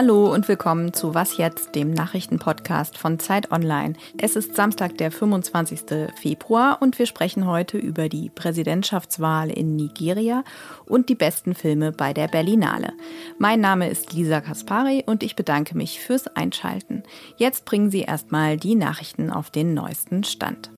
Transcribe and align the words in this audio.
Hallo 0.00 0.32
und 0.32 0.46
willkommen 0.46 0.92
zu 0.92 1.16
Was 1.16 1.38
jetzt, 1.38 1.74
dem 1.74 1.90
Nachrichtenpodcast 1.90 2.96
von 2.96 3.18
Zeit 3.18 3.50
Online. 3.50 3.94
Es 4.16 4.36
ist 4.36 4.54
Samstag, 4.54 4.96
der 4.96 5.10
25. 5.10 6.12
Februar 6.14 6.78
und 6.80 7.00
wir 7.00 7.06
sprechen 7.06 7.48
heute 7.48 7.78
über 7.78 8.08
die 8.08 8.30
Präsidentschaftswahl 8.30 9.50
in 9.50 9.74
Nigeria 9.74 10.44
und 10.86 11.08
die 11.08 11.16
besten 11.16 11.56
Filme 11.56 11.90
bei 11.90 12.12
der 12.12 12.28
Berlinale. 12.28 12.92
Mein 13.38 13.60
Name 13.60 13.90
ist 13.90 14.12
Lisa 14.12 14.40
Kaspari 14.40 15.02
und 15.04 15.24
ich 15.24 15.34
bedanke 15.34 15.76
mich 15.76 15.98
fürs 15.98 16.28
Einschalten. 16.28 17.02
Jetzt 17.36 17.64
bringen 17.64 17.90
Sie 17.90 18.02
erstmal 18.02 18.56
die 18.56 18.76
Nachrichten 18.76 19.30
auf 19.30 19.50
den 19.50 19.74
neuesten 19.74 20.22
Stand. 20.22 20.70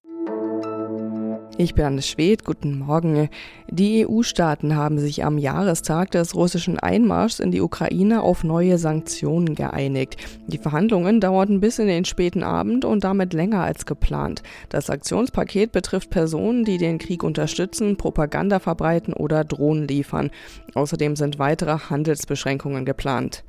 Ich 1.62 1.74
bin 1.74 1.84
Anne 1.84 2.00
Schwed, 2.00 2.46
guten 2.46 2.78
Morgen. 2.78 3.28
Die 3.68 4.06
EU-Staaten 4.08 4.76
haben 4.76 4.98
sich 4.98 5.26
am 5.26 5.36
Jahrestag 5.36 6.10
des 6.10 6.34
russischen 6.34 6.78
Einmarschs 6.78 7.38
in 7.38 7.50
die 7.50 7.60
Ukraine 7.60 8.22
auf 8.22 8.44
neue 8.44 8.78
Sanktionen 8.78 9.54
geeinigt. 9.54 10.16
Die 10.46 10.56
Verhandlungen 10.56 11.20
dauerten 11.20 11.60
bis 11.60 11.78
in 11.78 11.86
den 11.86 12.06
späten 12.06 12.42
Abend 12.42 12.86
und 12.86 13.04
damit 13.04 13.34
länger 13.34 13.62
als 13.62 13.84
geplant. 13.84 14.42
Das 14.70 14.88
Aktionspaket 14.88 15.70
betrifft 15.70 16.08
Personen, 16.08 16.64
die 16.64 16.78
den 16.78 16.96
Krieg 16.96 17.22
unterstützen, 17.22 17.98
Propaganda 17.98 18.58
verbreiten 18.58 19.12
oder 19.12 19.44
Drohnen 19.44 19.86
liefern. 19.86 20.30
Außerdem 20.72 21.14
sind 21.14 21.38
weitere 21.38 21.76
Handelsbeschränkungen 21.90 22.86
geplant. 22.86 23.44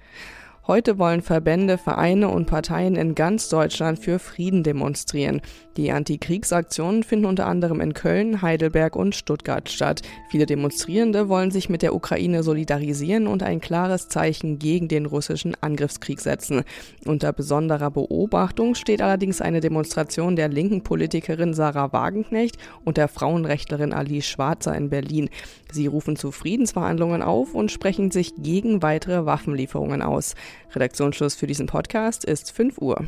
Heute 0.68 1.00
wollen 1.00 1.24
Verbände, 1.24 1.80
Vereine 1.80 2.30
und 2.30 2.46
Parteien 2.46 2.96
in 2.96 3.16
ganz 3.16 3.50
Deutschland 3.50 3.98
für 3.98 4.20
Frieden 4.20 4.62
demonstrieren. 4.62 5.42
Die 5.76 5.92
Antikriegsaktionen 5.92 7.02
finden 7.02 7.26
unter 7.26 7.48
anderem 7.48 7.82
in 7.82 7.96
Köln, 7.96 8.44
Heidelberg 8.44 8.96
und 8.96 9.16
Stuttgart 9.16 9.70
statt. 9.70 10.04
Viele 10.30 10.46
Demonstrierende 10.46 11.30
wollen 11.30 11.50
sich 11.50 11.68
mit 11.68 11.82
der 11.82 11.96
Ukraine 11.96 12.44
solidarisieren 12.44 13.26
und 13.26 13.42
ein 13.42 13.60
klares 13.60 14.08
Zeichen 14.08 14.60
gegen 14.60 14.88
den 14.88 15.08
russischen 15.08 15.56
Angriffskrieg 15.62 16.22
setzen. 16.22 16.62
Unter 17.06 17.34
besonderer 17.34 17.90
Beobachtung 17.90 18.76
steht 18.76 19.02
allerdings 19.02 19.42
eine 19.42 19.62
Demonstration 19.62 20.36
der 20.36 20.48
linken 20.50 20.84
Politikerin 20.84 21.56
Sarah 21.56 21.92
Wagenknecht 21.92 22.58
und 22.86 22.98
der 22.98 23.08
Frauenrechtlerin 23.08 23.94
Alice 23.94 24.28
Schwarzer 24.28 24.76
in 24.76 24.92
Berlin. 24.92 25.30
Sie 25.72 25.88
rufen 25.88 26.18
zu 26.18 26.32
Friedensverhandlungen 26.32 27.24
auf 27.24 27.56
und 27.56 27.72
sprechen 27.72 28.12
sich 28.12 28.36
gegen 28.36 28.84
weitere 28.84 29.26
Waffenlieferungen 29.26 30.04
aus. 30.04 30.36
Redaktionsschluss 30.74 31.36
für 31.36 31.48
diesen 31.48 31.68
Podcast 31.68 32.26
ist 32.26 32.52
5 32.52 32.78
Uhr. 32.80 33.06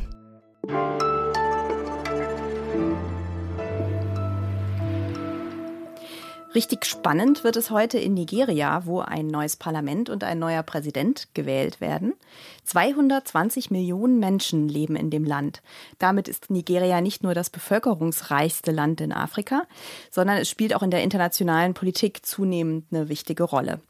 Richtig 6.54 6.84
spannend 6.84 7.42
wird 7.42 7.56
es 7.56 7.72
heute 7.72 7.98
in 7.98 8.14
Nigeria, 8.14 8.86
wo 8.86 9.00
ein 9.00 9.26
neues 9.26 9.56
Parlament 9.56 10.08
und 10.08 10.22
ein 10.22 10.38
neuer 10.38 10.62
Präsident 10.62 11.26
gewählt 11.34 11.80
werden. 11.80 12.14
220 12.62 13.72
Millionen 13.72 14.20
Menschen 14.20 14.68
leben 14.68 14.94
in 14.94 15.10
dem 15.10 15.24
Land. 15.24 15.62
Damit 15.98 16.28
ist 16.28 16.50
Nigeria 16.50 17.00
nicht 17.00 17.24
nur 17.24 17.34
das 17.34 17.50
bevölkerungsreichste 17.50 18.70
Land 18.70 19.00
in 19.00 19.12
Afrika, 19.12 19.64
sondern 20.12 20.36
es 20.36 20.48
spielt 20.48 20.76
auch 20.76 20.84
in 20.84 20.92
der 20.92 21.02
internationalen 21.02 21.74
Politik 21.74 22.24
zunehmend 22.24 22.84
eine 22.92 23.08
wichtige 23.08 23.42
Rolle. 23.42 23.80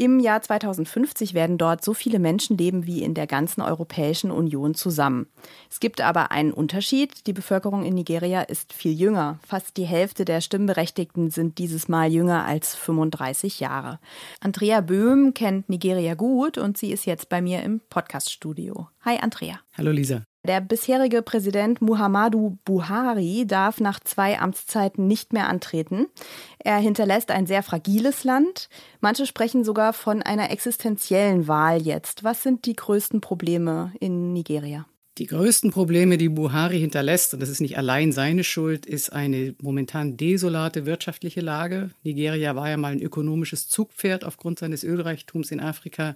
Im 0.00 0.18
Jahr 0.18 0.40
2050 0.40 1.34
werden 1.34 1.58
dort 1.58 1.84
so 1.84 1.92
viele 1.92 2.20
Menschen 2.20 2.56
leben 2.56 2.86
wie 2.86 3.02
in 3.02 3.12
der 3.12 3.26
ganzen 3.26 3.60
Europäischen 3.60 4.30
Union 4.30 4.74
zusammen. 4.74 5.26
Es 5.70 5.78
gibt 5.78 6.00
aber 6.00 6.30
einen 6.30 6.54
Unterschied. 6.54 7.26
Die 7.26 7.34
Bevölkerung 7.34 7.84
in 7.84 7.92
Nigeria 7.92 8.40
ist 8.40 8.72
viel 8.72 8.98
jünger. 8.98 9.38
Fast 9.46 9.76
die 9.76 9.84
Hälfte 9.84 10.24
der 10.24 10.40
Stimmberechtigten 10.40 11.30
sind 11.30 11.58
dieses 11.58 11.88
Mal 11.88 12.10
jünger 12.10 12.46
als 12.46 12.74
35 12.76 13.60
Jahre. 13.60 14.00
Andrea 14.40 14.80
Böhm 14.80 15.34
kennt 15.34 15.68
Nigeria 15.68 16.14
gut 16.14 16.56
und 16.56 16.78
sie 16.78 16.92
ist 16.92 17.04
jetzt 17.04 17.28
bei 17.28 17.42
mir 17.42 17.62
im 17.62 17.82
Podcaststudio. 17.90 18.88
Hi 19.04 19.18
Andrea. 19.20 19.60
Hallo 19.76 19.90
Lisa. 19.90 20.22
Der 20.46 20.62
bisherige 20.62 21.20
Präsident 21.20 21.82
Muhammadu 21.82 22.56
Buhari 22.64 23.44
darf 23.46 23.78
nach 23.78 24.00
zwei 24.00 24.38
Amtszeiten 24.38 25.06
nicht 25.06 25.34
mehr 25.34 25.48
antreten. 25.48 26.06
Er 26.58 26.78
hinterlässt 26.78 27.30
ein 27.30 27.46
sehr 27.46 27.62
fragiles 27.62 28.24
Land. 28.24 28.70
Manche 29.00 29.26
sprechen 29.26 29.64
sogar 29.64 29.92
von 29.92 30.22
einer 30.22 30.50
existenziellen 30.50 31.46
Wahl 31.46 31.82
jetzt. 31.82 32.24
Was 32.24 32.42
sind 32.42 32.64
die 32.64 32.74
größten 32.74 33.20
Probleme 33.20 33.92
in 34.00 34.32
Nigeria? 34.32 34.86
Die 35.18 35.26
größten 35.26 35.70
Probleme, 35.70 36.16
die 36.16 36.30
Buhari 36.30 36.80
hinterlässt, 36.80 37.34
und 37.34 37.40
das 37.40 37.50
ist 37.50 37.60
nicht 37.60 37.76
allein 37.76 38.10
seine 38.10 38.42
Schuld, 38.42 38.86
ist 38.86 39.12
eine 39.12 39.54
momentan 39.60 40.16
desolate 40.16 40.86
wirtschaftliche 40.86 41.42
Lage. 41.42 41.90
Nigeria 42.02 42.56
war 42.56 42.70
ja 42.70 42.78
mal 42.78 42.92
ein 42.92 43.02
ökonomisches 43.02 43.68
Zugpferd 43.68 44.24
aufgrund 44.24 44.58
seines 44.60 44.84
Ölreichtums 44.84 45.50
in 45.50 45.60
Afrika. 45.60 46.14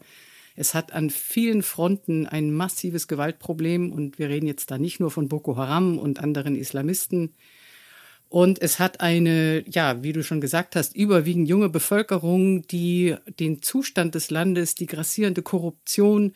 Es 0.55 0.75
hat 0.75 0.93
an 0.93 1.11
vielen 1.11 1.63
Fronten 1.63 2.27
ein 2.27 2.53
massives 2.53 3.09
Gewaltproblem 3.09 3.93
und 3.93 4.19
wir 4.19 4.29
reden 4.29 4.47
jetzt 4.47 4.71
da 4.71 4.79
nicht 4.79 5.01
nur 5.01 5.11
von 5.11 5.29
Boko 5.29 5.57
Haram 5.57 5.99
und 5.99 6.21
anderen 6.21 6.55
Islamisten. 6.55 7.35
Und 8.29 8.61
es 8.63 8.79
hat 8.79 9.01
eine, 9.01 9.65
ja, 9.69 10.03
wie 10.03 10.13
du 10.13 10.23
schon 10.23 10.41
gesagt 10.41 10.77
hast, 10.77 10.97
überwiegend 10.97 11.49
junge 11.49 11.69
Bevölkerung, 11.69 12.67
die 12.67 13.15
den 13.39 13.63
Zustand 13.63 14.15
des 14.15 14.31
Landes, 14.31 14.75
die 14.75 14.87
grassierende 14.87 15.43
Korruption, 15.43 16.33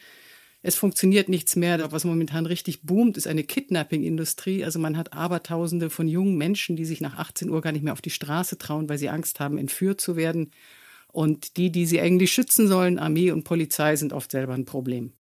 es 0.61 0.75
funktioniert 0.75 1.29
nichts 1.29 1.55
mehr. 1.55 1.93
Was 1.93 2.05
momentan 2.05 2.45
richtig 2.45 2.83
boomt, 2.83 3.17
ist 3.17 3.29
eine 3.29 3.45
Kidnapping-Industrie. 3.45 4.65
Also 4.65 4.79
man 4.79 4.97
hat 4.97 5.13
Abertausende 5.13 5.89
von 5.89 6.09
jungen 6.09 6.37
Menschen, 6.37 6.75
die 6.77 6.85
sich 6.85 7.01
nach 7.01 7.17
18 7.17 7.49
Uhr 7.49 7.61
gar 7.61 7.73
nicht 7.73 7.85
mehr 7.85 7.93
auf 7.93 8.03
die 8.03 8.11
Straße 8.11 8.59
trauen, 8.59 8.89
weil 8.89 8.99
sie 8.99 9.09
Angst 9.09 9.39
haben, 9.39 9.57
entführt 9.57 10.01
zu 10.01 10.17
werden. 10.17 10.51
Und 11.13 11.57
die, 11.57 11.71
die 11.71 11.87
sie 11.87 12.01
eigentlich 12.01 12.33
schützen 12.33 12.69
sollen, 12.69 12.99
Armee 12.99 13.31
und 13.31 13.45
Polizei, 13.45 13.97
sind 13.97 14.13
oft 14.13 14.31
selber 14.31 14.55
ein 14.55 14.65
Problem. 14.65 15.13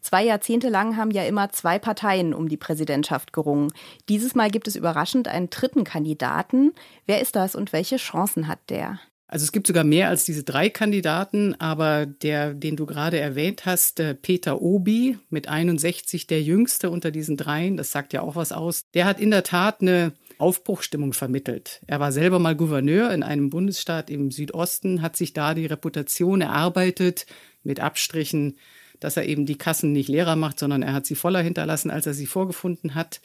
Zwei 0.00 0.24
Jahrzehnte 0.24 0.68
lang 0.68 0.96
haben 0.96 1.10
ja 1.10 1.24
immer 1.24 1.50
zwei 1.50 1.78
Parteien 1.78 2.34
um 2.34 2.48
die 2.48 2.56
Präsidentschaft 2.56 3.32
gerungen. 3.32 3.72
Dieses 4.08 4.34
Mal 4.34 4.50
gibt 4.50 4.68
es 4.68 4.76
überraschend 4.76 5.28
einen 5.28 5.50
dritten 5.50 5.84
Kandidaten. 5.84 6.72
Wer 7.06 7.20
ist 7.20 7.36
das 7.36 7.54
und 7.54 7.72
welche 7.72 7.96
Chancen 7.96 8.46
hat 8.46 8.58
der? 8.68 9.00
Also 9.26 9.44
es 9.44 9.52
gibt 9.52 9.68
sogar 9.68 9.84
mehr 9.84 10.08
als 10.08 10.24
diese 10.24 10.42
drei 10.42 10.70
Kandidaten, 10.70 11.54
aber 11.60 12.04
der, 12.04 12.52
den 12.52 12.74
du 12.74 12.84
gerade 12.84 13.20
erwähnt 13.20 13.64
hast, 13.64 14.02
Peter 14.22 14.60
Obi 14.60 15.18
mit 15.28 15.46
61, 15.46 16.26
der 16.26 16.42
jüngste 16.42 16.90
unter 16.90 17.12
diesen 17.12 17.36
dreien, 17.36 17.76
das 17.76 17.92
sagt 17.92 18.12
ja 18.12 18.22
auch 18.22 18.34
was 18.34 18.50
aus, 18.50 18.90
der 18.92 19.04
hat 19.04 19.20
in 19.20 19.30
der 19.30 19.44
Tat 19.44 19.82
eine 19.82 20.12
Aufbruchstimmung 20.40 21.12
vermittelt. 21.12 21.80
Er 21.86 22.00
war 22.00 22.12
selber 22.12 22.38
mal 22.38 22.56
Gouverneur 22.56 23.12
in 23.12 23.22
einem 23.22 23.50
Bundesstaat 23.50 24.10
im 24.10 24.30
Südosten, 24.30 25.02
hat 25.02 25.16
sich 25.16 25.32
da 25.32 25.54
die 25.54 25.66
Reputation 25.66 26.40
erarbeitet 26.40 27.26
mit 27.62 27.80
Abstrichen, 27.80 28.56
dass 29.00 29.16
er 29.16 29.26
eben 29.26 29.46
die 29.46 29.58
Kassen 29.58 29.92
nicht 29.92 30.08
leerer 30.08 30.36
macht, 30.36 30.58
sondern 30.58 30.82
er 30.82 30.92
hat 30.92 31.06
sie 31.06 31.14
voller 31.14 31.42
hinterlassen, 31.42 31.90
als 31.90 32.06
er 32.06 32.14
sie 32.14 32.26
vorgefunden 32.26 32.94
hat. 32.94 33.20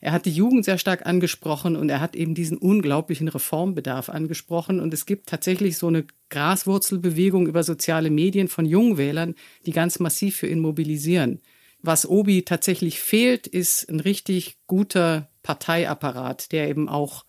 Er 0.00 0.12
hat 0.12 0.24
die 0.24 0.32
Jugend 0.32 0.64
sehr 0.64 0.78
stark 0.78 1.06
angesprochen 1.06 1.76
und 1.76 1.90
er 1.90 2.00
hat 2.00 2.16
eben 2.16 2.34
diesen 2.34 2.56
unglaublichen 2.56 3.28
Reformbedarf 3.28 4.08
angesprochen. 4.08 4.80
Und 4.80 4.94
es 4.94 5.04
gibt 5.04 5.28
tatsächlich 5.28 5.76
so 5.76 5.88
eine 5.88 6.06
Graswurzelbewegung 6.30 7.46
über 7.46 7.62
soziale 7.62 8.10
Medien 8.10 8.48
von 8.48 8.64
Jungwählern, 8.64 9.34
die 9.66 9.72
ganz 9.72 9.98
massiv 9.98 10.36
für 10.36 10.46
ihn 10.46 10.60
mobilisieren. 10.60 11.40
Was 11.82 12.08
Obi 12.08 12.42
tatsächlich 12.42 12.98
fehlt, 12.98 13.46
ist 13.46 13.88
ein 13.90 14.00
richtig 14.00 14.56
guter 14.66 15.29
Parteiapparat, 15.42 16.52
der 16.52 16.68
eben 16.68 16.88
auch, 16.88 17.24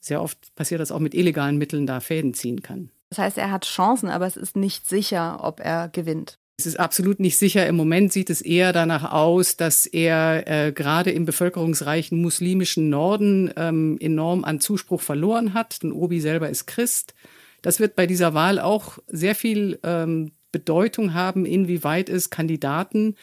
sehr 0.00 0.22
oft 0.22 0.54
passiert 0.54 0.80
das 0.80 0.92
auch 0.92 1.00
mit 1.00 1.14
illegalen 1.14 1.58
Mitteln, 1.58 1.86
da 1.86 2.00
Fäden 2.00 2.34
ziehen 2.34 2.62
kann. 2.62 2.90
Das 3.10 3.18
heißt, 3.18 3.38
er 3.38 3.50
hat 3.50 3.64
Chancen, 3.64 4.08
aber 4.08 4.26
es 4.26 4.36
ist 4.36 4.56
nicht 4.56 4.88
sicher, 4.88 5.38
ob 5.42 5.60
er 5.60 5.88
gewinnt. 5.88 6.38
Es 6.58 6.64
ist 6.64 6.80
absolut 6.80 7.20
nicht 7.20 7.36
sicher. 7.36 7.66
Im 7.66 7.76
Moment 7.76 8.12
sieht 8.12 8.30
es 8.30 8.40
eher 8.40 8.72
danach 8.72 9.12
aus, 9.12 9.56
dass 9.56 9.84
er 9.84 10.44
äh, 10.46 10.72
gerade 10.72 11.10
im 11.10 11.26
bevölkerungsreichen 11.26 12.20
muslimischen 12.20 12.88
Norden 12.88 13.52
ähm, 13.56 13.98
enorm 14.00 14.42
an 14.44 14.58
Zuspruch 14.58 15.02
verloren 15.02 15.52
hat. 15.52 15.82
Denn 15.82 15.92
Obi 15.92 16.20
selber 16.20 16.48
ist 16.48 16.66
Christ. 16.66 17.14
Das 17.60 17.78
wird 17.78 17.94
bei 17.94 18.06
dieser 18.06 18.32
Wahl 18.32 18.58
auch 18.58 18.98
sehr 19.06 19.34
viel 19.34 19.78
ähm, 19.82 20.32
Bedeutung 20.50 21.12
haben, 21.12 21.44
inwieweit 21.44 22.08
es 22.08 22.30
Kandidaten 22.30 23.16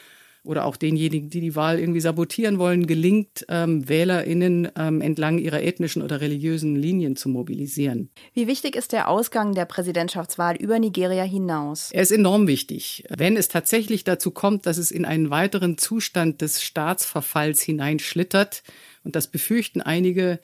oder 0.43 0.65
auch 0.65 0.75
denjenigen, 0.75 1.29
die 1.29 1.41
die 1.41 1.55
Wahl 1.55 1.79
irgendwie 1.79 2.01
sabotieren 2.01 2.59
wollen, 2.59 2.85
gelingt, 2.85 3.45
ähm, 3.49 3.87
WählerInnen 3.87 4.69
ähm, 4.77 5.01
entlang 5.01 5.37
ihrer 5.37 5.61
ethnischen 5.61 6.01
oder 6.01 6.21
religiösen 6.21 6.75
Linien 6.75 7.15
zu 7.15 7.29
mobilisieren. 7.29 8.09
Wie 8.33 8.47
wichtig 8.47 8.75
ist 8.75 8.91
der 8.91 9.09
Ausgang 9.09 9.53
der 9.53 9.65
Präsidentschaftswahl 9.65 10.55
über 10.55 10.79
Nigeria 10.79 11.23
hinaus? 11.23 11.91
Er 11.91 12.01
ist 12.01 12.11
enorm 12.11 12.47
wichtig. 12.47 13.05
Wenn 13.09 13.37
es 13.37 13.47
tatsächlich 13.47 14.03
dazu 14.03 14.31
kommt, 14.31 14.65
dass 14.65 14.77
es 14.77 14.91
in 14.91 15.05
einen 15.05 15.29
weiteren 15.29 15.77
Zustand 15.77 16.41
des 16.41 16.61
Staatsverfalls 16.61 17.61
hineinschlittert, 17.61 18.63
und 19.03 19.15
das 19.15 19.27
befürchten 19.27 19.81
einige, 19.81 20.39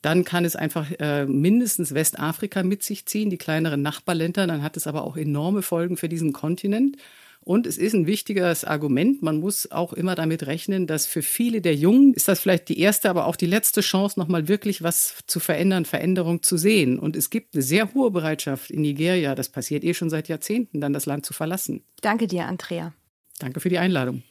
dann 0.00 0.24
kann 0.24 0.44
es 0.44 0.56
einfach 0.56 0.90
äh, 0.98 1.26
mindestens 1.26 1.94
Westafrika 1.94 2.62
mit 2.62 2.82
sich 2.82 3.06
ziehen, 3.06 3.30
die 3.30 3.38
kleineren 3.38 3.82
Nachbarländer. 3.82 4.46
Dann 4.46 4.62
hat 4.62 4.76
es 4.76 4.86
aber 4.86 5.04
auch 5.04 5.16
enorme 5.16 5.62
Folgen 5.62 5.96
für 5.96 6.08
diesen 6.08 6.32
Kontinent. 6.32 6.96
Und 7.44 7.66
es 7.66 7.76
ist 7.76 7.92
ein 7.92 8.06
wichtiges 8.06 8.64
Argument. 8.64 9.22
Man 9.22 9.40
muss 9.40 9.70
auch 9.70 9.92
immer 9.92 10.14
damit 10.14 10.46
rechnen, 10.46 10.86
dass 10.86 11.06
für 11.06 11.22
viele 11.22 11.60
der 11.60 11.74
Jungen 11.74 12.14
ist 12.14 12.28
das 12.28 12.40
vielleicht 12.40 12.68
die 12.68 12.78
erste, 12.78 13.10
aber 13.10 13.26
auch 13.26 13.36
die 13.36 13.46
letzte 13.46 13.80
Chance, 13.80 14.18
nochmal 14.18 14.48
wirklich 14.48 14.82
was 14.82 15.18
zu 15.26 15.40
verändern, 15.40 15.84
Veränderung 15.84 16.42
zu 16.42 16.56
sehen. 16.56 16.98
Und 16.98 17.16
es 17.16 17.30
gibt 17.30 17.54
eine 17.54 17.62
sehr 17.62 17.92
hohe 17.94 18.10
Bereitschaft 18.10 18.70
in 18.70 18.82
Nigeria, 18.82 19.34
das 19.34 19.48
passiert 19.48 19.82
eh 19.84 19.94
schon 19.94 20.10
seit 20.10 20.28
Jahrzehnten, 20.28 20.80
dann 20.80 20.92
das 20.92 21.06
Land 21.06 21.26
zu 21.26 21.32
verlassen. 21.32 21.82
Danke 22.00 22.26
dir, 22.26 22.46
Andrea. 22.46 22.92
Danke 23.38 23.60
für 23.60 23.68
die 23.68 23.78
Einladung. 23.78 24.22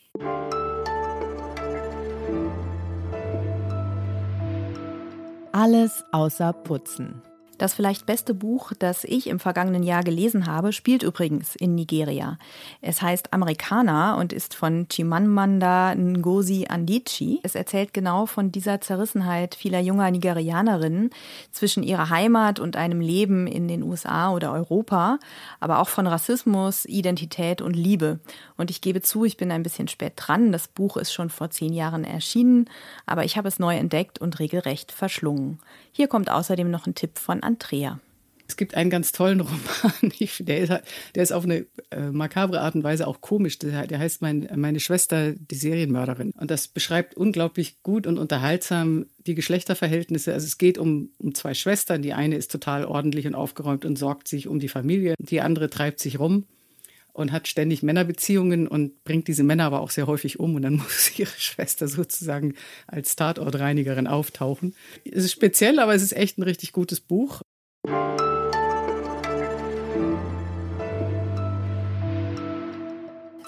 Alles 5.51 6.05
außer 6.13 6.53
Putzen. 6.53 7.21
Das 7.61 7.75
vielleicht 7.75 8.07
beste 8.07 8.33
Buch, 8.33 8.71
das 8.79 9.03
ich 9.03 9.27
im 9.27 9.39
vergangenen 9.39 9.83
Jahr 9.83 10.03
gelesen 10.03 10.47
habe, 10.47 10.73
spielt 10.73 11.03
übrigens 11.03 11.55
in 11.55 11.75
Nigeria. 11.75 12.39
Es 12.81 13.03
heißt 13.03 13.33
Amerikaner 13.33 14.17
und 14.17 14.33
ist 14.33 14.55
von 14.55 14.87
Chimamanda 14.91 15.93
Ngozi 15.93 16.65
Adichie. 16.67 17.39
Es 17.43 17.53
erzählt 17.53 17.93
genau 17.93 18.25
von 18.25 18.51
dieser 18.51 18.81
Zerrissenheit 18.81 19.53
vieler 19.53 19.79
junger 19.79 20.09
Nigerianerinnen 20.09 21.11
zwischen 21.51 21.83
ihrer 21.83 22.09
Heimat 22.09 22.59
und 22.59 22.77
einem 22.77 22.99
Leben 22.99 23.45
in 23.45 23.67
den 23.67 23.83
USA 23.83 24.31
oder 24.31 24.53
Europa, 24.53 25.19
aber 25.59 25.81
auch 25.81 25.89
von 25.89 26.07
Rassismus, 26.07 26.85
Identität 26.85 27.61
und 27.61 27.75
Liebe. 27.75 28.21
Und 28.57 28.71
ich 28.71 28.81
gebe 28.81 29.03
zu, 29.03 29.23
ich 29.23 29.37
bin 29.37 29.51
ein 29.51 29.61
bisschen 29.61 29.87
spät 29.87 30.13
dran. 30.15 30.51
Das 30.51 30.67
Buch 30.67 30.97
ist 30.97 31.13
schon 31.13 31.29
vor 31.29 31.51
zehn 31.51 31.73
Jahren 31.73 32.05
erschienen, 32.05 32.65
aber 33.05 33.23
ich 33.23 33.37
habe 33.37 33.47
es 33.47 33.59
neu 33.59 33.77
entdeckt 33.77 34.19
und 34.19 34.39
regelrecht 34.39 34.91
verschlungen. 34.91 35.59
Hier 35.91 36.07
kommt 36.07 36.31
außerdem 36.31 36.71
noch 36.71 36.87
ein 36.87 36.95
Tipp 36.95 37.19
von 37.19 37.43
Andrea. 37.51 37.99
Es 38.47 38.57
gibt 38.57 38.75
einen 38.75 38.89
ganz 38.89 39.13
tollen 39.13 39.39
Roman, 39.39 39.93
der 40.39 40.59
ist, 40.59 40.69
der 41.15 41.23
ist 41.23 41.31
auf 41.31 41.45
eine 41.45 41.65
äh, 41.89 42.11
makabre 42.11 42.59
Art 42.59 42.75
und 42.75 42.83
Weise 42.83 43.07
auch 43.07 43.21
komisch. 43.21 43.57
Der, 43.59 43.87
heißt 43.97 44.21
mein, 44.21 44.49
Meine 44.55 44.81
Schwester, 44.81 45.31
die 45.31 45.55
Serienmörderin. 45.55 46.31
Und 46.31 46.51
das 46.51 46.67
beschreibt 46.67 47.15
unglaublich 47.15 47.81
gut 47.81 48.07
und 48.07 48.17
unterhaltsam 48.17 49.05
die 49.25 49.35
Geschlechterverhältnisse. 49.35 50.33
Also 50.33 50.47
es 50.47 50.57
geht 50.57 50.77
um, 50.77 51.11
um 51.17 51.33
zwei 51.33 51.53
Schwestern. 51.53 52.01
Die 52.01 52.13
eine 52.13 52.35
ist 52.35 52.51
total 52.51 52.83
ordentlich 52.83 53.25
und 53.25 53.35
aufgeräumt 53.35 53.85
und 53.85 53.97
sorgt 53.97 54.27
sich 54.27 54.49
um 54.49 54.59
die 54.59 54.67
Familie. 54.67 55.15
Die 55.17 55.39
andere 55.39 55.69
treibt 55.69 55.99
sich 55.99 56.19
rum 56.19 56.45
und 57.13 57.31
hat 57.31 57.47
ständig 57.47 57.83
Männerbeziehungen 57.83 58.67
und 58.67 59.03
bringt 59.03 59.27
diese 59.27 59.43
Männer 59.43 59.65
aber 59.65 59.81
auch 59.81 59.89
sehr 59.89 60.07
häufig 60.07 60.39
um 60.39 60.55
und 60.55 60.61
dann 60.61 60.75
muss 60.77 61.17
ihre 61.17 61.31
Schwester 61.37 61.87
sozusagen 61.87 62.55
als 62.87 63.15
Tatortreinigerin 63.15 64.07
auftauchen. 64.07 64.75
Es 65.05 65.25
ist 65.25 65.31
speziell, 65.31 65.79
aber 65.79 65.93
es 65.93 66.01
ist 66.01 66.13
echt 66.13 66.37
ein 66.37 66.43
richtig 66.43 66.71
gutes 66.71 66.99
Buch. 66.99 67.41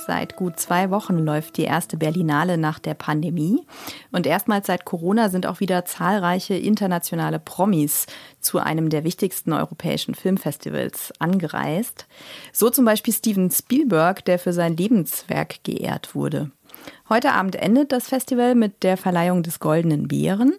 Seit 0.06 0.36
gut 0.36 0.60
zwei 0.60 0.90
Wochen 0.90 1.18
läuft 1.18 1.58
die 1.58 1.64
erste 1.64 1.98
Berlinale 1.98 2.58
nach 2.58 2.80
der 2.80 2.94
Pandemie. 2.94 3.66
Und 4.12 4.28
erstmals 4.28 4.68
seit 4.68 4.84
Corona 4.84 5.30
sind 5.30 5.46
auch 5.46 5.60
wieder 5.60 5.86
zahlreiche 5.86 6.56
internationale 6.56 7.40
Promis 7.40 8.06
zu 8.42 8.60
einem 8.60 8.90
der 8.90 9.04
wichtigsten 9.04 9.54
europäischen 9.54 10.16
Filmfestivals 10.16 11.14
angereist. 11.20 12.06
So 12.52 12.70
zum 12.70 12.86
Beispiel 12.86 13.14
Steven 13.14 13.50
Spielberg, 13.50 14.26
der 14.26 14.40
für 14.40 14.54
sein 14.54 14.76
Lebenswerk 14.76 15.64
geehrt 15.64 16.16
wurde. 16.16 16.52
Heute 17.08 17.32
Abend 17.32 17.56
endet 17.56 17.92
das 17.92 18.08
Festival 18.08 18.56
mit 18.56 18.84
der 18.84 18.98
Verleihung 18.98 19.44
des 19.44 19.60
Goldenen 19.60 20.08
Bären. 20.08 20.54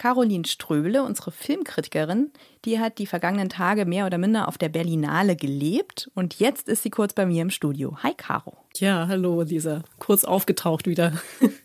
Caroline 0.00 0.46
Ströbele, 0.46 1.02
unsere 1.02 1.30
Filmkritikerin, 1.30 2.30
die 2.64 2.78
hat 2.78 2.96
die 2.96 3.04
vergangenen 3.04 3.50
Tage 3.50 3.84
mehr 3.84 4.06
oder 4.06 4.16
minder 4.16 4.48
auf 4.48 4.56
der 4.56 4.70
Berlinale 4.70 5.36
gelebt 5.36 6.10
und 6.14 6.40
jetzt 6.40 6.70
ist 6.70 6.82
sie 6.82 6.88
kurz 6.88 7.12
bei 7.12 7.26
mir 7.26 7.42
im 7.42 7.50
Studio. 7.50 7.98
Hi 8.02 8.14
Caro. 8.16 8.56
Ja, 8.76 9.08
hallo 9.08 9.42
Lisa. 9.42 9.82
Kurz 9.98 10.24
aufgetaucht 10.24 10.86
wieder. 10.86 11.12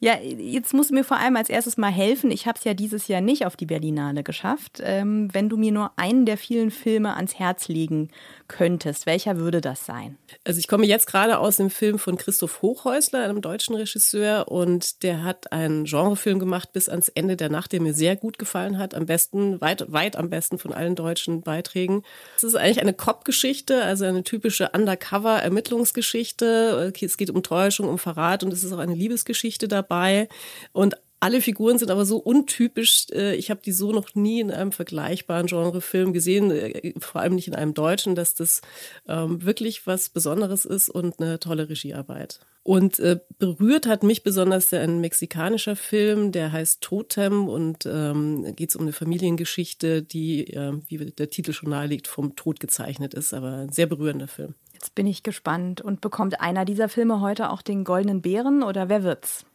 Ja, 0.00 0.18
jetzt 0.20 0.72
musst 0.72 0.90
du 0.90 0.94
mir 0.94 1.04
vor 1.04 1.18
allem 1.18 1.36
als 1.36 1.48
erstes 1.48 1.76
mal 1.76 1.90
helfen. 1.90 2.30
Ich 2.30 2.46
habe 2.46 2.58
es 2.58 2.64
ja 2.64 2.74
dieses 2.74 3.08
Jahr 3.08 3.20
nicht 3.20 3.46
auf 3.46 3.56
die 3.56 3.66
Berlinale 3.66 4.22
geschafft. 4.22 4.80
Ähm, 4.82 5.28
wenn 5.32 5.48
du 5.48 5.56
mir 5.56 5.72
nur 5.72 5.92
einen 5.96 6.26
der 6.26 6.38
vielen 6.38 6.70
Filme 6.70 7.16
ans 7.16 7.38
Herz 7.38 7.68
legen 7.68 8.10
könntest, 8.48 9.06
welcher 9.06 9.38
würde 9.38 9.60
das 9.60 9.86
sein? 9.86 10.18
Also 10.44 10.58
ich 10.58 10.68
komme 10.68 10.86
jetzt 10.86 11.06
gerade 11.06 11.38
aus 11.38 11.56
dem 11.56 11.70
Film 11.70 11.98
von 11.98 12.16
Christoph 12.16 12.62
Hochhäusler, 12.62 13.24
einem 13.24 13.40
deutschen 13.40 13.74
Regisseur, 13.74 14.48
und 14.48 15.02
der 15.02 15.22
hat 15.22 15.52
einen 15.52 15.84
Genrefilm 15.84 16.38
gemacht 16.38 16.72
bis 16.72 16.88
ans 16.88 17.08
Ende 17.08 17.36
der 17.36 17.50
Nacht, 17.50 17.72
der 17.72 17.80
mir 17.80 17.94
sehr 17.94 18.16
gut 18.16 18.38
gefallen 18.38 18.78
hat. 18.78 18.94
Am 18.94 19.06
besten, 19.06 19.60
weit, 19.60 19.90
weit 19.92 20.16
am 20.16 20.30
besten 20.30 20.58
von 20.58 20.72
allen 20.72 20.94
deutschen 20.94 21.42
Beiträgen. 21.42 22.02
Es 22.36 22.44
ist 22.44 22.54
eigentlich 22.54 22.80
eine 22.80 22.94
Cop-Geschichte, 22.94 23.82
also 23.82 24.04
eine 24.04 24.24
typische 24.24 24.70
Undercover-Ermittlungsgeschichte. 24.70 26.92
Es 27.00 27.16
geht 27.16 27.30
um 27.30 27.42
Täuschung, 27.42 27.88
um 27.88 27.98
Verrat 27.98 28.44
und 28.44 28.52
es 28.52 28.64
ist 28.64 28.72
auch 28.72 28.78
eine 28.78 28.94
Liebesgeschichte 28.94 29.68
dabei. 29.74 30.28
Und 30.72 30.96
alle 31.24 31.40
Figuren 31.40 31.78
sind 31.78 31.90
aber 31.90 32.04
so 32.04 32.18
untypisch. 32.18 33.06
Äh, 33.10 33.34
ich 33.36 33.50
habe 33.50 33.62
die 33.64 33.72
so 33.72 33.92
noch 33.92 34.14
nie 34.14 34.40
in 34.40 34.50
einem 34.50 34.72
vergleichbaren 34.72 35.46
Genrefilm 35.46 36.12
gesehen, 36.12 36.50
äh, 36.50 36.92
vor 36.98 37.22
allem 37.22 37.34
nicht 37.34 37.48
in 37.48 37.54
einem 37.54 37.72
deutschen, 37.72 38.14
dass 38.14 38.34
das 38.34 38.60
ähm, 39.08 39.42
wirklich 39.42 39.86
was 39.86 40.10
Besonderes 40.10 40.66
ist 40.66 40.90
und 40.90 41.20
eine 41.20 41.40
tolle 41.40 41.70
Regiearbeit. 41.70 42.40
Und 42.62 42.98
äh, 42.98 43.20
berührt 43.38 43.86
hat 43.86 44.02
mich 44.02 44.22
besonders 44.22 44.72
ein 44.74 45.00
mexikanischer 45.00 45.76
Film, 45.76 46.30
der 46.30 46.52
heißt 46.52 46.82
Totem 46.82 47.48
und 47.48 47.86
ähm, 47.86 48.54
geht 48.54 48.68
es 48.68 48.76
um 48.76 48.82
eine 48.82 48.92
Familiengeschichte, 48.92 50.02
die, 50.02 50.48
äh, 50.48 50.78
wie 50.88 50.98
der 51.10 51.30
Titel 51.30 51.54
schon 51.54 51.70
naheliegt, 51.70 52.06
vom 52.06 52.36
Tod 52.36 52.60
gezeichnet 52.60 53.14
ist, 53.14 53.32
aber 53.32 53.60
ein 53.60 53.72
sehr 53.72 53.86
berührender 53.86 54.28
Film. 54.28 54.54
Jetzt 54.74 54.94
bin 54.94 55.06
ich 55.06 55.22
gespannt. 55.22 55.80
Und 55.80 56.02
bekommt 56.02 56.42
einer 56.42 56.66
dieser 56.66 56.90
Filme 56.90 57.22
heute 57.22 57.48
auch 57.48 57.62
den 57.62 57.84
Goldenen 57.84 58.20
Bären 58.20 58.62
oder 58.62 58.90
wer 58.90 59.02
wird's? 59.02 59.46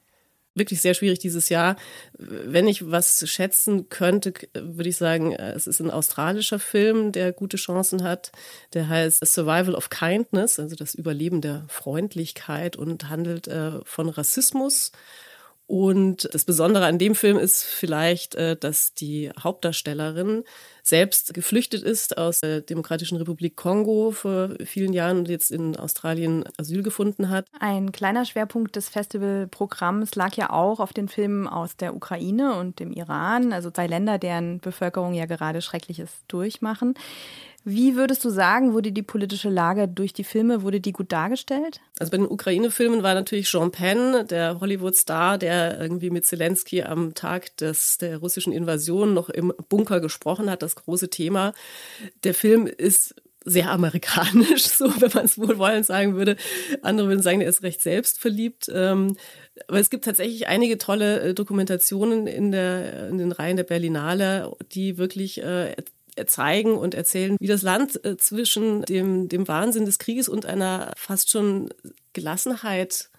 Wirklich 0.56 0.82
sehr 0.82 0.94
schwierig 0.94 1.20
dieses 1.20 1.50
Jahr. 1.50 1.76
Wenn 2.18 2.68
ich 2.68 2.92
was 2.92 3.28
schätzen 3.30 3.90
könnte, 3.90 4.34
würde 4.54 4.90
ich 4.90 4.98
sagen, 4.98 5.34
äh, 5.34 5.52
es 5.52 5.68
ist 5.68 5.80
ein 5.80 5.92
australischer 5.92 6.60
Film, 6.60 7.12
der 7.12 7.32
gute 7.32 7.58
Chancen 7.58 8.04
hat. 8.04 8.32
Der 8.74 8.90
heißt 8.90 9.26
Survival 9.26 9.76
of 9.76 9.90
Kindness, 9.90 10.60
also 10.60 10.76
das 10.76 10.96
Überleben 10.96 11.42
der 11.42 11.66
Freundlichkeit 11.68 12.76
und 12.76 13.10
handelt 13.10 13.48
äh, 13.48 13.80
von 13.84 14.10
Rassismus 14.10 14.92
und 15.70 16.28
das 16.34 16.46
Besondere 16.46 16.88
an 16.88 16.98
dem 16.98 17.14
Film 17.14 17.38
ist 17.38 17.64
vielleicht, 17.64 18.34
äh, 18.34 18.58
dass 18.58 18.96
die 18.96 19.30
Hauptdarstellerin 19.40 20.44
selbst 20.90 21.34
geflüchtet 21.34 21.84
ist 21.84 22.18
aus 22.18 22.42
der 22.42 22.62
Demokratischen 22.62 23.18
Republik 23.18 23.56
Kongo 23.56 24.12
vor 24.12 24.50
vielen 24.66 24.92
Jahren 24.92 25.20
und 25.20 25.30
jetzt 25.30 25.52
in 25.52 25.76
Australien 25.76 26.44
Asyl 26.58 26.84
gefunden 26.84 27.30
hat. 27.30 27.46
Ein 27.60 27.92
kleiner 27.92 28.26
Schwerpunkt 28.26 28.76
des 28.76 28.90
Festivalprogramms 28.90 30.16
lag 30.16 30.34
ja 30.36 30.50
auch 30.50 30.80
auf 30.80 30.92
den 30.92 31.08
Filmen 31.08 31.48
aus 31.48 31.78
der 31.78 31.96
Ukraine 31.96 32.56
und 32.56 32.80
dem 32.80 32.92
Iran, 32.92 33.54
also 33.54 33.72
zwei 33.72 33.88
Länder, 33.88 34.18
deren 34.18 34.60
Bevölkerung 34.60 35.14
ja 35.14 35.26
gerade 35.26 35.62
Schreckliches 35.62 36.10
durchmachen. 36.28 36.96
Wie 37.66 37.96
würdest 37.96 38.24
du 38.24 38.30
sagen, 38.30 38.74
wurde 38.74 38.92
die 38.94 39.04
politische 39.04 39.50
Lage 39.50 39.88
durch 39.88 40.14
die 40.14 40.24
Filme, 40.24 40.64
wurde 40.64 40.80
die 40.80 40.94
gut 40.94 41.12
dargestellt? 41.12 41.82
Also 42.00 42.12
bei 42.12 42.18
den 42.18 42.28
Ukraine-Filmen 42.28 43.04
war 43.04 43.14
natürlich 43.14 43.48
Jean 43.48 43.72
Penn, 43.72 44.26
der 44.28 44.62
Hollywood-Star, 44.62 45.38
der 45.38 45.80
irgendwie 45.80 46.10
mit 46.10 46.26
Zelensky 46.26 46.84
am 46.84 47.14
Tag 47.16 47.56
des, 47.58 47.98
der 47.98 48.18
russischen 48.18 48.54
Invasion 48.54 49.14
noch 49.14 49.30
im 49.30 49.54
Bunker 49.68 50.00
gesprochen 50.00 50.50
hat, 50.50 50.62
das 50.62 50.76
große 50.84 51.10
Thema. 51.10 51.54
Der 52.24 52.34
Film 52.34 52.68
ist 52.68 53.16
sehr 53.46 53.72
amerikanisch, 53.72 54.64
so 54.68 54.90
wenn 55.02 55.12
man 55.14 55.26
es 55.26 55.38
wohlwollend 55.38 55.86
sagen 55.86 56.16
würde. 56.16 56.36
Andere 56.82 57.08
würden 57.08 57.22
sagen, 57.22 57.42
er 57.42 57.50
ist 57.50 57.64
recht 57.64 57.82
selbstverliebt. 57.82 58.70
Ähm, 58.74 59.18
aber 59.68 59.80
es 59.80 59.90
gibt 59.90 60.06
tatsächlich 60.06 60.48
einige 60.48 60.78
tolle 60.78 61.22
äh, 61.22 61.34
Dokumentationen 61.34 62.28
in, 62.28 62.52
der, 62.52 63.10
in 63.10 63.18
den 63.18 63.32
Reihen 63.32 63.58
der 63.58 63.64
Berlinale, 63.64 64.56
die 64.72 64.98
wirklich 64.98 65.42
äh, 65.44 65.76
zeigen 66.26 66.78
und 66.78 66.96
erzählen, 66.96 67.38
wie 67.40 67.48
das 67.48 67.62
Land 67.62 68.04
äh, 68.04 68.18
zwischen 68.18 68.84
dem, 68.84 69.30
dem 69.30 69.48
Wahnsinn 69.48 69.86
des 69.86 70.00
Krieges 70.00 70.28
und 70.28 70.46
einer 70.46 70.92
fast 70.98 71.30
schon 71.30 71.70
Gelassenheit 72.14 73.10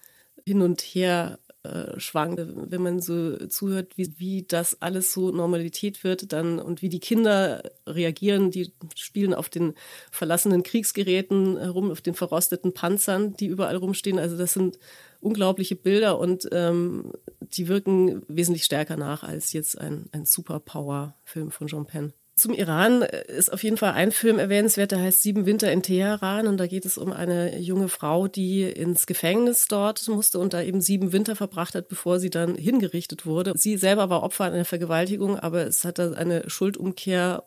hin 0.46 0.62
und 0.62 0.80
her 0.80 1.38
äh, 1.62 2.00
schwankt. 2.00 2.40
Wenn 2.40 2.82
man 2.82 3.00
so 3.00 3.36
zuhört, 3.48 3.98
wie, 3.98 4.14
wie 4.18 4.42
das 4.48 4.80
alles 4.80 5.12
so 5.12 5.30
Normalität 5.30 6.04
wird 6.04 6.32
dann 6.32 6.58
und 6.58 6.80
wie 6.80 6.88
die 6.88 7.00
Kinder 7.00 7.62
reagieren, 7.86 8.50
die 8.50 8.72
spielen 8.94 9.34
auf 9.34 9.50
den 9.50 9.74
verlassenen 10.10 10.62
Kriegsgeräten 10.62 11.58
herum, 11.58 11.90
auf 11.90 12.00
den 12.00 12.14
verrosteten 12.14 12.72
Panzern, 12.72 13.34
die 13.36 13.46
überall 13.46 13.76
rumstehen. 13.76 14.18
Also 14.18 14.38
das 14.38 14.54
sind 14.54 14.78
unglaubliche 15.20 15.76
Bilder 15.76 16.18
und 16.18 16.48
ähm, 16.50 17.12
die 17.40 17.68
wirken 17.68 18.22
wesentlich 18.28 18.64
stärker 18.64 18.96
nach 18.96 19.22
als 19.22 19.52
jetzt 19.52 19.78
ein, 19.78 20.08
ein 20.12 20.24
Superpower-Film 20.24 21.50
von 21.50 21.66
Jean 21.66 21.84
Penn. 21.84 22.14
Zum 22.36 22.54
Iran 22.54 23.02
ist 23.02 23.52
auf 23.52 23.62
jeden 23.62 23.76
Fall 23.76 23.92
ein 23.92 24.12
Film 24.12 24.38
erwähnenswert, 24.38 24.92
der 24.92 25.00
heißt 25.00 25.22
Sieben 25.22 25.44
Winter 25.44 25.70
in 25.70 25.82
Teheran 25.82 26.46
und 26.46 26.56
da 26.56 26.66
geht 26.66 26.86
es 26.86 26.96
um 26.96 27.12
eine 27.12 27.58
junge 27.58 27.88
Frau, 27.88 28.28
die 28.28 28.62
ins 28.62 29.06
Gefängnis 29.06 29.68
dort 29.68 30.08
musste 30.08 30.38
und 30.38 30.54
da 30.54 30.62
eben 30.62 30.80
sieben 30.80 31.12
Winter 31.12 31.36
verbracht 31.36 31.74
hat, 31.74 31.88
bevor 31.88 32.18
sie 32.18 32.30
dann 32.30 32.54
hingerichtet 32.54 33.26
wurde. 33.26 33.52
Sie 33.56 33.76
selber 33.76 34.08
war 34.08 34.22
Opfer 34.22 34.44
einer 34.44 34.64
Vergewaltigung, 34.64 35.38
aber 35.38 35.66
es 35.66 35.84
hat 35.84 35.98
da 35.98 36.12
eine 36.12 36.48
Schuldumkehr 36.48 37.44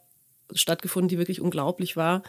stattgefunden, 0.54 1.10
die 1.10 1.18
wirklich 1.18 1.42
unglaublich 1.42 1.96
war. 1.98 2.22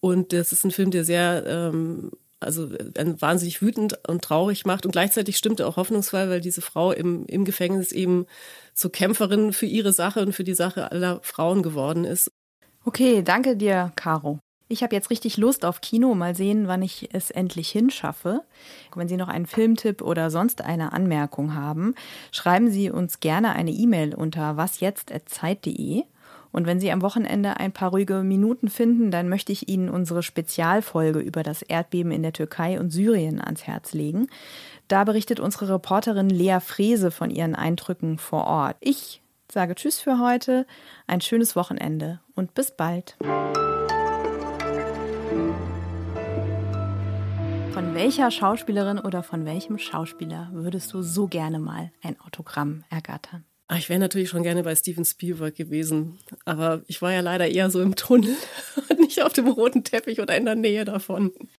Und 0.00 0.32
das 0.32 0.52
ist 0.52 0.64
ein 0.64 0.70
Film, 0.70 0.90
der 0.90 1.04
sehr 1.04 1.44
ähm, 1.46 2.10
also 2.40 2.72
äh, 2.74 3.20
wahnsinnig 3.20 3.62
wütend 3.62 3.98
und 4.08 4.22
traurig 4.22 4.64
macht 4.64 4.84
und 4.86 4.92
gleichzeitig 4.92 5.36
stimmt 5.36 5.60
er 5.60 5.68
auch 5.68 5.76
hoffnungsvoll, 5.76 6.28
weil 6.28 6.40
diese 6.40 6.62
Frau 6.62 6.92
im, 6.92 7.26
im 7.26 7.44
Gefängnis 7.44 7.92
eben 7.92 8.26
zur 8.74 8.90
Kämpferin 8.90 9.52
für 9.52 9.66
ihre 9.66 9.92
Sache 9.92 10.20
und 10.20 10.32
für 10.32 10.44
die 10.44 10.54
Sache 10.54 10.90
aller 10.90 11.20
Frauen 11.22 11.62
geworden 11.62 12.04
ist. 12.04 12.30
Okay, 12.84 13.22
danke 13.22 13.56
dir, 13.56 13.92
Caro. 13.94 14.40
Ich 14.72 14.84
habe 14.84 14.94
jetzt 14.94 15.10
richtig 15.10 15.36
Lust 15.36 15.64
auf 15.64 15.80
Kino. 15.80 16.14
Mal 16.14 16.36
sehen, 16.36 16.68
wann 16.68 16.80
ich 16.80 17.08
es 17.12 17.32
endlich 17.32 17.70
hinschaffe. 17.70 18.42
Wenn 18.94 19.08
Sie 19.08 19.16
noch 19.16 19.26
einen 19.26 19.46
Filmtipp 19.46 20.00
oder 20.00 20.30
sonst 20.30 20.62
eine 20.62 20.92
Anmerkung 20.92 21.54
haben, 21.54 21.96
schreiben 22.30 22.70
Sie 22.70 22.88
uns 22.88 23.18
gerne 23.18 23.52
eine 23.52 23.72
E-Mail 23.72 24.14
unter 24.14 24.56
wasjetzt.zeit.de. 24.56 26.04
Und 26.52 26.66
wenn 26.66 26.80
Sie 26.80 26.90
am 26.90 27.02
Wochenende 27.02 27.58
ein 27.58 27.72
paar 27.72 27.90
ruhige 27.90 28.22
Minuten 28.22 28.68
finden, 28.68 29.10
dann 29.10 29.28
möchte 29.28 29.52
ich 29.52 29.68
Ihnen 29.68 29.88
unsere 29.88 30.22
Spezialfolge 30.22 31.20
über 31.20 31.42
das 31.42 31.62
Erdbeben 31.62 32.12
in 32.12 32.22
der 32.22 32.32
Türkei 32.32 32.80
und 32.80 32.90
Syrien 32.90 33.40
ans 33.40 33.66
Herz 33.66 33.92
legen. 33.92 34.28
Da 34.88 35.04
berichtet 35.04 35.38
unsere 35.38 35.74
Reporterin 35.74 36.28
Lea 36.28 36.58
Frese 36.60 37.10
von 37.10 37.30
ihren 37.30 37.54
Eindrücken 37.54 38.18
vor 38.18 38.46
Ort. 38.46 38.76
Ich 38.80 39.22
sage 39.50 39.74
Tschüss 39.74 40.00
für 40.00 40.18
heute, 40.18 40.66
ein 41.06 41.20
schönes 41.20 41.54
Wochenende 41.56 42.20
und 42.34 42.54
bis 42.54 42.72
bald. 42.72 43.16
Von 47.72 47.94
welcher 47.94 48.30
Schauspielerin 48.30 48.98
oder 48.98 49.22
von 49.22 49.44
welchem 49.44 49.78
Schauspieler 49.78 50.48
würdest 50.52 50.92
du 50.92 51.02
so 51.02 51.28
gerne 51.28 51.58
mal 51.58 51.92
ein 52.02 52.20
Autogramm 52.20 52.84
ergattern? 52.90 53.44
Ah, 53.72 53.76
ich 53.76 53.88
wäre 53.88 54.00
natürlich 54.00 54.28
schon 54.28 54.42
gerne 54.42 54.64
bei 54.64 54.74
Steven 54.74 55.04
Spielberg 55.04 55.54
gewesen, 55.54 56.18
aber 56.44 56.82
ich 56.88 57.00
war 57.02 57.12
ja 57.12 57.20
leider 57.20 57.46
eher 57.46 57.70
so 57.70 57.80
im 57.80 57.94
Tunnel 57.94 58.34
und 58.90 58.98
nicht 58.98 59.22
auf 59.22 59.32
dem 59.32 59.46
roten 59.46 59.84
Teppich 59.84 60.20
oder 60.20 60.36
in 60.36 60.44
der 60.44 60.56
Nähe 60.56 60.84
davon. 60.84 61.30